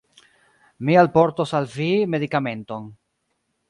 [0.87, 2.93] Mi alportos al vi medikamenton